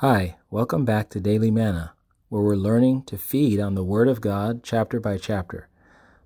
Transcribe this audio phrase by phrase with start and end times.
[0.00, 1.92] Hi, welcome back to Daily Manna,
[2.30, 5.68] where we're learning to feed on the Word of God chapter by chapter.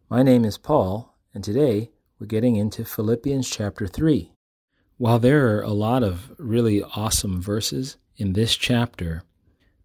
[0.08, 1.90] My name is Paul, and today
[2.20, 4.30] we're getting into Philippians chapter 3.
[4.96, 9.24] While there are a lot of really awesome verses in this chapter,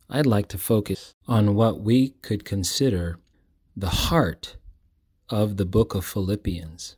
[0.07, 3.17] I'd like to focus on what we could consider
[3.75, 4.57] the heart
[5.29, 6.95] of the book of Philippians.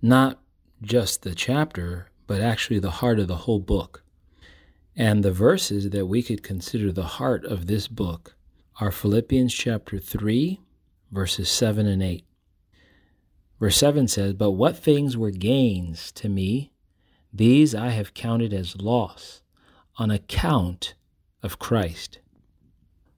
[0.00, 0.38] Not
[0.80, 4.03] just the chapter, but actually the heart of the whole book.
[4.96, 8.36] And the verses that we could consider the heart of this book
[8.80, 10.60] are Philippians chapter 3,
[11.10, 12.24] verses 7 and 8.
[13.58, 16.72] Verse 7 says, But what things were gains to me,
[17.32, 19.42] these I have counted as loss
[19.96, 20.94] on account
[21.42, 22.20] of Christ.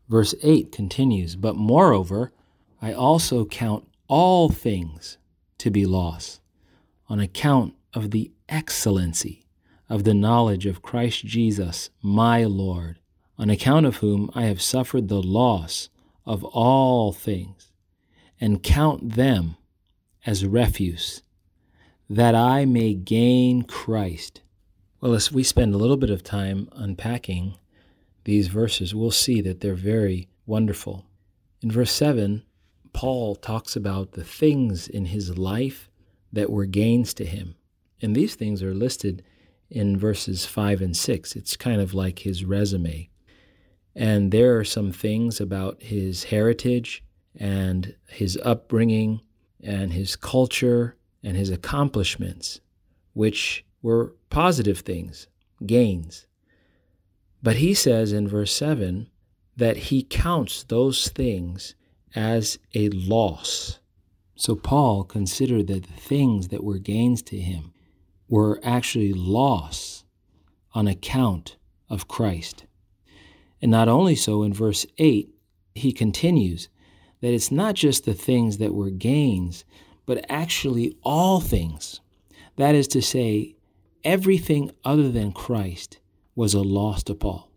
[0.08, 2.32] Verse 8 continues, But moreover,
[2.80, 5.18] I also count all things
[5.58, 6.40] to be loss
[7.08, 9.45] on account of the excellency
[9.88, 12.98] of the knowledge of Christ Jesus, my Lord,
[13.38, 15.88] on account of whom I have suffered the loss
[16.24, 17.70] of all things,
[18.40, 19.56] and count them
[20.24, 21.22] as refuse,
[22.10, 24.42] that I may gain Christ.
[25.00, 27.56] Well, as we spend a little bit of time unpacking
[28.24, 31.04] these verses, we'll see that they're very wonderful.
[31.62, 32.42] In verse 7,
[32.92, 35.88] Paul talks about the things in his life
[36.32, 37.54] that were gains to him.
[38.02, 39.22] And these things are listed
[39.70, 41.36] in verses 5 and 6.
[41.36, 43.08] It's kind of like his resume.
[43.94, 47.02] And there are some things about his heritage
[47.34, 49.20] and his upbringing
[49.62, 52.60] and his culture and his accomplishments,
[53.14, 55.26] which were positive things,
[55.64, 56.26] gains.
[57.42, 59.08] But he says in verse 7
[59.56, 61.74] that he counts those things
[62.14, 63.80] as a loss.
[64.34, 67.72] So Paul considered that the things that were gains to him
[68.28, 70.04] were actually loss
[70.74, 71.56] on account
[71.88, 72.64] of Christ.
[73.62, 75.30] And not only so, in verse 8,
[75.74, 76.68] he continues
[77.20, 79.64] that it's not just the things that were gains,
[80.04, 82.00] but actually all things.
[82.56, 83.56] That is to say,
[84.04, 85.98] everything other than Christ
[86.34, 87.50] was a loss to Paul.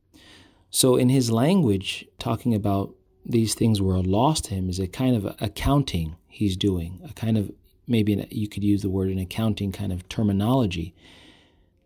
[0.71, 2.93] So, in his language, talking about
[3.25, 7.13] these things were a loss to him is a kind of accounting he's doing, a
[7.13, 7.51] kind of
[7.89, 10.93] maybe you could use the word an accounting kind of terminology,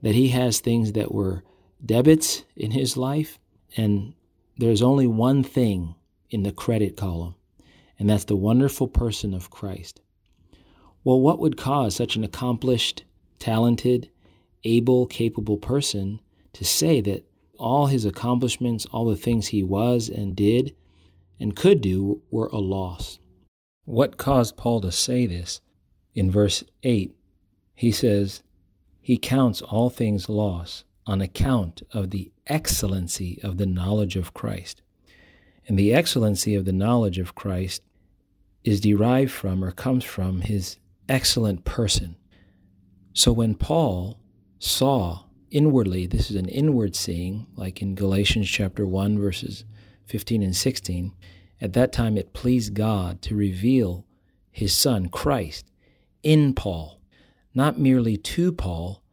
[0.02, 1.44] that he has things that were
[1.84, 3.40] debits in his life,
[3.78, 4.14] and
[4.58, 5.96] there's only one thing
[6.30, 7.36] in the credit column,
[7.98, 10.02] and that's the wonderful person of Christ.
[11.04, 13.04] Well, what would cause such an accomplished,
[13.40, 14.10] talented,
[14.64, 16.20] able, capable person
[16.54, 17.26] to say that
[17.58, 20.76] all his accomplishments, all the things he was and did
[21.40, 23.20] and could do were a loss?
[23.86, 25.60] What caused Paul to say this?
[26.14, 27.16] In verse 8,
[27.76, 28.44] he says,
[29.02, 34.82] He counts all things loss on account of the excellency of the knowledge of Christ.
[35.68, 37.82] And the excellency of the knowledge of Christ
[38.64, 40.78] is derived from or comes from his
[41.10, 42.16] excellent person.
[43.14, 44.20] So when Paul
[44.60, 49.66] saw inwardly, this is an inward seeing, like in Galatians chapter 1, verses
[50.06, 51.14] 15 and 16,
[51.62, 54.06] at that time it pleased God to reveal
[54.52, 55.72] his Son, Christ,
[56.24, 57.00] in Paul,
[57.54, 59.04] not merely to Paul,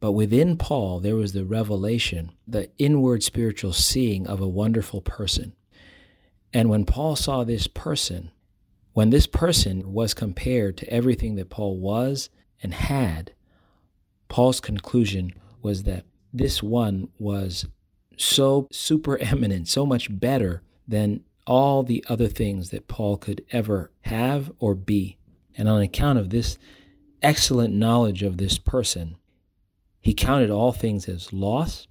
[0.00, 5.52] but within Paul, there was the revelation, the inward spiritual seeing of a wonderful person.
[6.54, 8.30] And when Paul saw this person,
[8.92, 12.30] when this person was compared to everything that Paul was
[12.62, 13.32] and had,
[14.28, 15.32] Paul's conclusion
[15.62, 17.66] was that this one was
[18.16, 23.90] so super eminent, so much better than all the other things that Paul could ever
[24.02, 25.18] have or be.
[25.56, 26.58] And on account of this
[27.22, 29.16] excellent knowledge of this person,
[30.00, 31.86] he counted all things as loss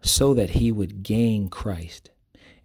[0.00, 2.10] so that he would gain Christ.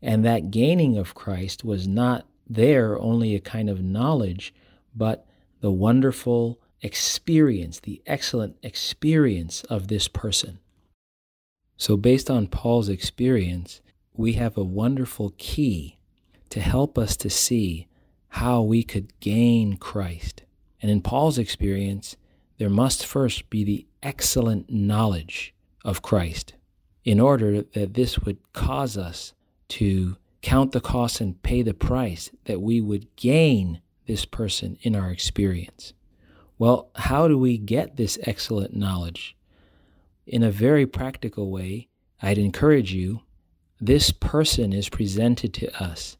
[0.01, 4.53] And that gaining of Christ was not there only a kind of knowledge,
[4.95, 5.25] but
[5.59, 10.59] the wonderful experience, the excellent experience of this person.
[11.77, 13.81] So, based on Paul's experience,
[14.13, 15.99] we have a wonderful key
[16.49, 17.86] to help us to see
[18.37, 20.43] how we could gain Christ.
[20.79, 22.15] And in Paul's experience,
[22.59, 26.53] there must first be the excellent knowledge of Christ
[27.03, 29.33] in order that this would cause us
[29.69, 34.95] to count the cost and pay the price that we would gain this person in
[34.95, 35.93] our experience.
[36.59, 39.35] Well, how do we get this excellent knowledge?
[40.27, 41.87] In a very practical way,
[42.21, 43.21] I'd encourage you
[43.81, 46.17] this person is presented to us,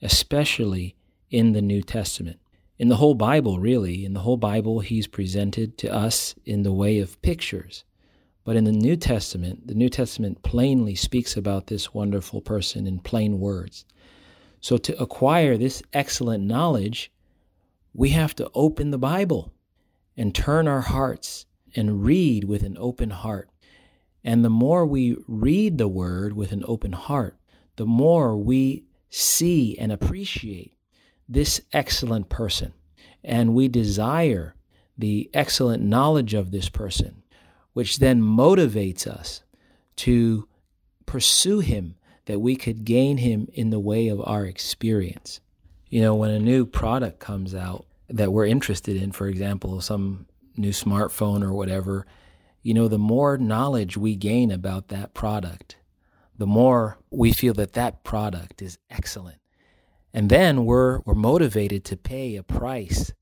[0.00, 0.94] especially
[1.30, 2.38] in the New Testament.
[2.78, 6.72] In the whole Bible, really, in the whole Bible, he's presented to us in the
[6.72, 7.84] way of pictures.
[8.44, 13.00] But in the New Testament, the New Testament plainly speaks about this wonderful person in
[13.00, 13.84] plain words.
[14.60, 17.12] So to acquire this excellent knowledge,
[17.92, 19.52] we have to open the Bible
[20.16, 23.50] and turn our hearts and read with an open heart.
[24.24, 27.36] And the more we read the word with an open heart,
[27.76, 30.77] the more we see and appreciate
[31.28, 32.72] this excellent person.
[33.22, 34.54] And we desire
[34.96, 37.22] the excellent knowledge of this person,
[37.72, 39.42] which then motivates us
[39.96, 40.48] to
[41.06, 41.96] pursue him
[42.26, 45.40] that we could gain him in the way of our experience.
[45.88, 50.26] You know, when a new product comes out that we're interested in, for example, some
[50.56, 52.06] new smartphone or whatever,
[52.62, 55.76] you know, the more knowledge we gain about that product,
[56.36, 59.38] the more we feel that that product is excellent.
[60.12, 63.12] And then we're, we're motivated to pay a price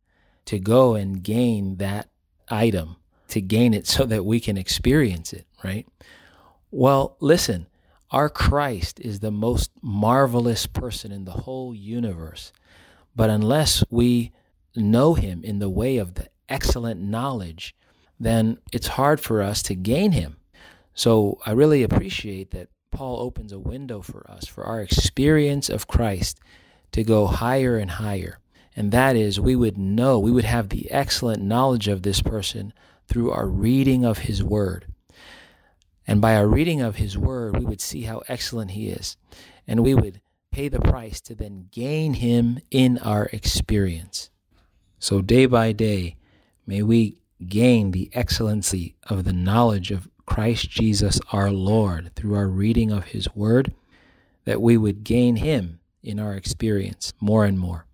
[0.47, 2.09] to go and gain that
[2.49, 2.97] item,
[3.29, 5.87] to gain it so that we can experience it, right?
[6.71, 7.67] Well, listen,
[8.11, 12.53] our Christ is the most marvelous person in the whole universe.
[13.17, 14.33] But unless we
[14.77, 17.75] know him in the way of the excellent knowledge,
[18.21, 20.37] then it's hard for us to gain him.
[20.95, 25.87] So I really appreciate that Paul opens a window for us, for our experience of
[25.87, 26.39] Christ
[26.97, 28.39] to go higher and higher.
[28.75, 32.73] And that is, we would know, we would have the excellent knowledge of this person
[33.07, 34.87] through our reading of his word.
[36.07, 39.19] And by our reading of his word, we would see how excellent he is.
[39.69, 44.31] And we would pay the price to then gain him in our experience.
[44.99, 46.17] So day by day,
[46.67, 52.49] may we gain the excellency of the knowledge of Christ Jesus our Lord through our
[52.49, 53.75] reading of his word,
[54.47, 57.87] that we would gain him in our experience more and more.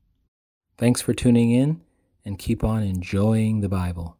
[0.78, 1.80] Thanks for tuning in
[2.24, 4.16] and keep on enjoying the Bible.